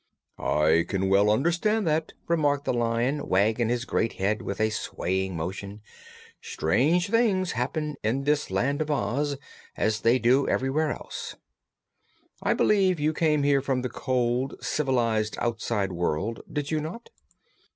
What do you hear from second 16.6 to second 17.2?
you not?"